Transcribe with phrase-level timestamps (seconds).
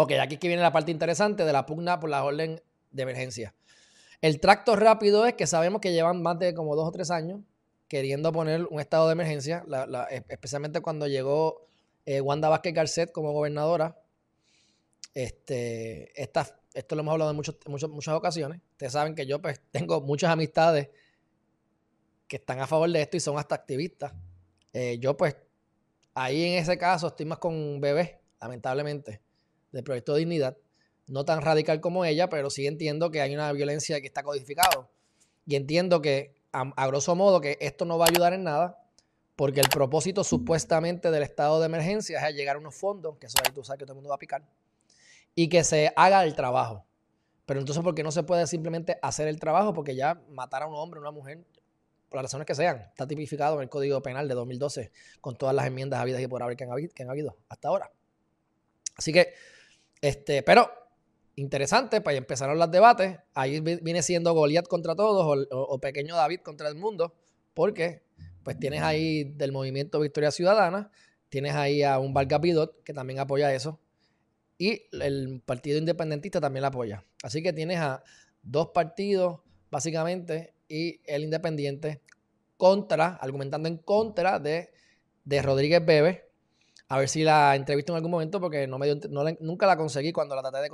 [0.00, 2.62] Ok, aquí es que viene la parte interesante de la pugna por la orden
[2.92, 3.52] de emergencia.
[4.20, 7.40] El tracto rápido es que sabemos que llevan más de como dos o tres años
[7.88, 9.64] queriendo poner un estado de emergencia,
[10.30, 11.66] especialmente cuando llegó
[12.06, 14.00] eh, Wanda Vázquez Garcet como gobernadora.
[15.14, 18.60] Este, esto lo hemos hablado en muchas ocasiones.
[18.70, 20.90] Ustedes saben que yo pues, tengo muchas amistades
[22.28, 24.12] que están a favor de esto y son hasta activistas.
[24.72, 25.36] Eh, yo pues
[26.14, 29.22] ahí en ese caso estoy más con bebé, lamentablemente,
[29.72, 30.56] del proyecto de dignidad
[31.08, 34.90] no tan radical como ella, pero sí entiendo que hay una violencia que está codificado.
[35.46, 38.82] Y entiendo que, a, grosso modo, que esto no va a ayudar en nada,
[39.34, 43.38] porque el propósito supuestamente del estado de emergencia es llegar a unos fondos, que eso
[43.44, 44.44] ahí tú sabes que todo el mundo va a picar,
[45.34, 46.84] y que se haga el trabajo.
[47.46, 49.72] Pero entonces, ¿por qué no se puede simplemente hacer el trabajo?
[49.72, 51.42] Porque ya matar a un hombre, una mujer,
[52.10, 55.54] por las razones que sean, está tipificado en el Código Penal de 2012, con todas
[55.54, 57.90] las enmiendas habidas y por haber que han habido hasta ahora.
[58.96, 59.32] Así que,
[60.00, 60.70] este, pero
[61.34, 63.18] interesante, pues empezaron los debates.
[63.34, 67.14] Ahí viene siendo Goliat contra todos o, pequeño David contra el mundo,
[67.54, 68.02] porque
[68.42, 70.90] pues tienes ahí del movimiento Victoria Ciudadana,
[71.28, 73.78] tienes ahí a un Vargas Pidot que también apoya eso,
[74.56, 77.04] y el Partido Independentista también la apoya.
[77.22, 78.02] Así que tienes a
[78.42, 79.40] dos partidos,
[79.70, 82.00] básicamente, y el Independiente
[82.56, 84.70] contra, argumentando en contra de,
[85.24, 86.27] de Rodríguez Bebe,
[86.88, 88.98] a ver si la entrevisto en algún momento porque no me dio,
[89.40, 90.70] nunca la conseguí cuando la traté de,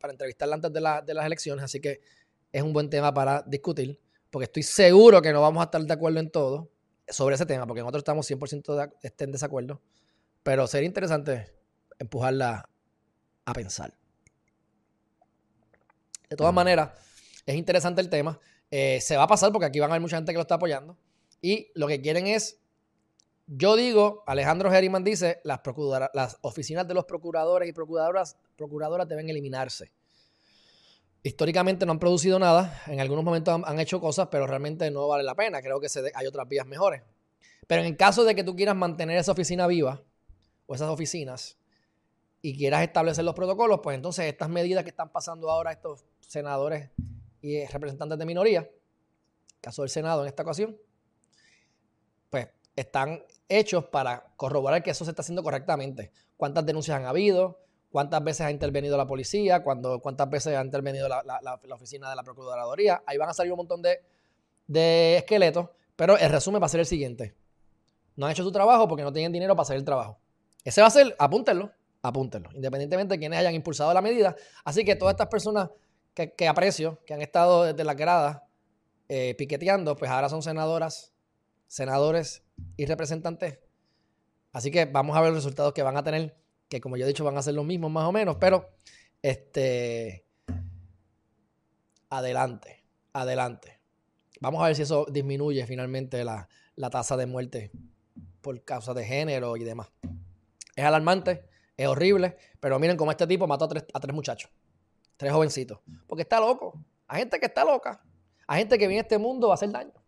[0.00, 2.00] para entrevistarla antes de, de, las elecciones, así que
[2.52, 5.92] es un buen tema para discutir, porque estoy seguro que no vamos a estar de
[5.92, 6.70] acuerdo en todo
[7.08, 9.80] sobre ese tema, porque nosotros estamos 100% en desacuerdo,
[10.42, 11.52] pero sería interesante
[11.98, 12.68] empujarla
[13.44, 13.92] a pensar.
[16.30, 16.90] De todas maneras,
[17.46, 18.38] es interesante el tema.
[18.70, 20.56] Eh, se va a pasar porque aquí van a haber mucha gente que lo está
[20.56, 20.96] apoyando.
[21.40, 22.58] Y lo que quieren es
[23.46, 25.60] yo digo, Alejandro Geriman dice, las,
[26.40, 29.92] oficinas de los procuradores y procuradoras, procuradoras deben eliminarse.
[31.22, 35.24] Históricamente no han producido nada, en algunos momentos han, hecho cosas, pero realmente no vale
[35.24, 35.62] la pena.
[35.62, 37.02] Creo que hay otras vías mejores.
[37.66, 40.02] Pero en el caso de que tú quieras mantener esa oficina viva,
[40.66, 41.58] o esas oficinas,
[42.42, 46.90] y quieras establecer los protocolos, pues entonces estas medidas que están pasando ahora estos senadores
[47.40, 48.70] y representantes de minoría,
[49.62, 50.76] caso del Senado en esta ocasión,
[52.28, 56.12] pues están hechos para corroborar que eso se está haciendo correctamente.
[56.36, 57.60] ¿Cuántas denuncias han habido?
[57.90, 59.62] ¿Cuántas veces ha intervenido la policía?
[59.62, 63.02] ¿Cuántas veces ha intervenido la, oficina de la Procuraduría?
[63.06, 66.86] Ahí van a salir un montón de, esqueletos, pero el resumen va a ser el
[66.86, 67.34] siguiente.
[68.16, 70.18] No han hecho su trabajo porque no tienen dinero para hacer el trabajo.
[70.64, 71.70] Ese va a ser, apúntenlo,
[72.02, 74.34] apúntenlo, independientemente de quienes hayan impulsado la medida.
[74.64, 75.70] Así que todas estas personas
[76.14, 78.46] que, aprecio, que han estado desde la grada
[79.08, 81.12] eh, piqueteando, pues ahora son senadoras,
[81.66, 82.43] senadores
[82.76, 83.58] y representantes.
[84.52, 86.36] Así que vamos a ver los resultados que van a tener,
[86.68, 88.70] que como yo he dicho van a ser los mismos más o menos, pero
[89.22, 90.26] este
[92.08, 93.80] adelante, adelante.
[94.40, 96.48] Vamos a ver si eso disminuye finalmente la,
[96.90, 97.72] tasa de muerte
[98.40, 99.88] por causa de género y demás.
[100.76, 104.50] Es alarmante, es horrible, pero miren cómo este tipo mató a tres, a tres muchachos,
[105.16, 106.78] tres jovencitos, porque está loco.
[107.06, 108.04] Hay gente que está loca,
[108.46, 110.03] hay gente que viene a este mundo a hacer daño.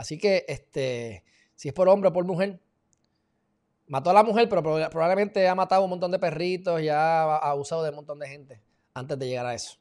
[0.00, 1.24] Así que, este,
[1.56, 2.58] si es por hombre o por mujer,
[3.86, 7.82] mató a la mujer, pero probablemente ha matado un montón de perritos y ha abusado
[7.82, 8.62] de un montón de gente
[8.94, 9.76] antes de llegar a eso.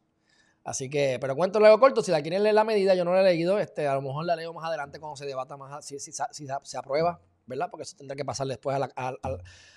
[0.65, 3.21] Así que, pero cuento luego corto, si la quieren leer la medida, yo no la
[3.21, 5.97] he leído, este, a lo mejor la leo más adelante cuando se debata más, si,
[5.99, 7.69] si, se aprueba, ¿verdad?
[7.71, 8.91] Porque eso tendrá que pasar después a la,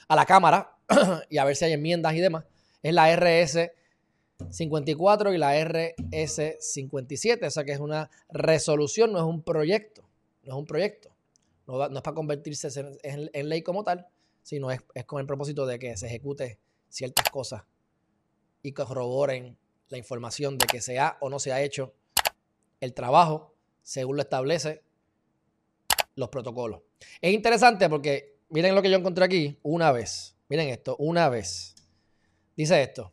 [0.08, 0.76] a la Cámara
[1.30, 2.46] y a ver si hay enmiendas y demás.
[2.82, 3.70] Es la RS
[4.50, 10.02] 54 y la RS 57, o sea que es una resolución, no es un proyecto
[10.44, 11.14] no es un proyecto,
[11.66, 12.68] no, es para convertirse
[13.02, 14.06] en, ley como tal,
[14.42, 16.58] sino es, con el propósito de que se ejecute
[16.88, 17.62] ciertas cosas
[18.62, 19.56] y corroboren
[19.88, 21.94] la información de que se ha o no se ha hecho
[22.80, 24.82] el trabajo según lo establece
[26.14, 26.82] los protocolos.
[27.20, 30.36] Es interesante porque miren lo que yo encontré aquí una vez.
[30.48, 31.74] Miren esto, una vez.
[32.56, 33.12] Dice esto.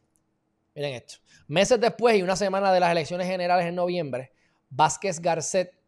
[0.76, 1.16] Miren esto.
[1.48, 4.32] Meses después y una semana de las elecciones generales en noviembre,
[4.70, 5.79] Vázquez Garcet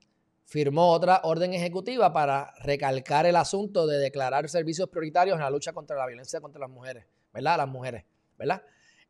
[0.52, 5.72] firmó otra orden ejecutiva para recalcar el asunto de declarar servicios prioritarios en la lucha
[5.72, 7.56] contra la violencia contra las mujeres, ¿verdad?
[7.56, 8.04] Las mujeres,
[8.38, 8.62] ¿verdad?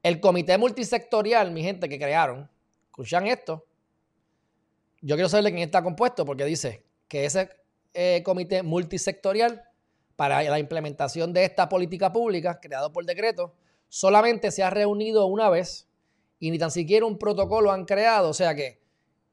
[0.04, 2.48] El comité multisectorial, mi gente, que crearon,
[2.86, 3.66] escuchan esto.
[5.02, 7.50] Yo quiero saber de quién está compuesto porque dice que ese
[7.96, 9.64] eh, comité multisectorial
[10.16, 13.56] para la implementación de esta política pública, creado por decreto,
[13.90, 15.88] solamente se ha reunido una vez
[16.38, 18.30] y ni tan siquiera un protocolo han creado.
[18.30, 18.81] O sea que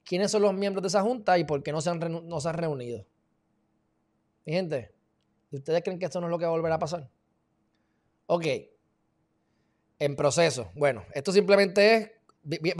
[0.08, 2.48] quiénes son los miembros de esa junta y por qué no se han, no se
[2.48, 3.04] han reunido.
[4.46, 4.90] Mi gente,
[5.52, 7.08] ¿ustedes creen que esto no es lo que va a volver a pasar?
[8.26, 8.46] Ok.
[9.98, 10.70] en proceso.
[10.74, 12.10] Bueno, esto simplemente es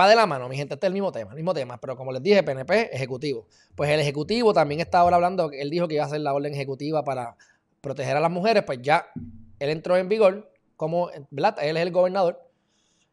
[0.00, 1.96] va de la mano, mi gente, este es el mismo tema, el mismo tema, pero
[1.96, 3.46] como les dije, PNP, ejecutivo.
[3.74, 6.54] Pues el ejecutivo también está ahora hablando, él dijo que iba a hacer la orden
[6.54, 7.36] ejecutiva para
[7.82, 9.10] proteger a las mujeres, pues ya
[9.58, 11.56] él entró en vigor, como, ¿verdad?
[11.60, 12.40] Él es el gobernador,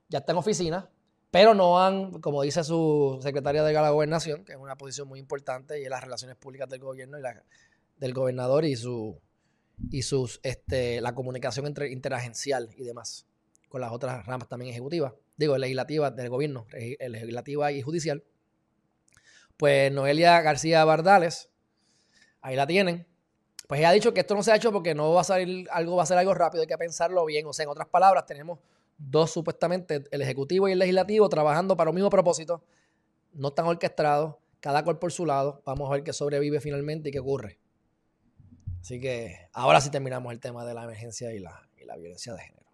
[0.08, 0.90] ya está en oficina,
[1.36, 5.20] pero no han, como dice su secretaria de la gobernación, que es una posición muy
[5.20, 7.44] importante y es las relaciones públicas del gobierno y la,
[7.98, 9.20] del gobernador y su
[9.92, 13.28] y sus este, la comunicación entre, interagencial y demás
[13.68, 18.24] con las otras ramas también ejecutivas, digo, legislativas del gobierno, legislativa y judicial.
[19.58, 21.50] Pues Noelia García Bardales,
[22.40, 23.08] ahí la tienen.
[23.68, 25.68] Pues ella ha dicho que esto no se ha hecho porque no va a salir
[25.72, 27.46] algo, va a ser algo rápido, hay que pensarlo bien.
[27.46, 28.60] O sea, en otras palabras, tenemos
[28.98, 32.64] dos supuestamente, el Ejecutivo y el Legislativo, trabajando para un mismo propósito,
[33.34, 35.62] no están orquestados, cada cual por su lado.
[35.66, 37.60] Vamos a ver qué sobrevive finalmente y qué ocurre.
[38.82, 42.34] Así que ahora sí terminamos el tema de la emergencia y la, y la violencia
[42.34, 42.65] de género.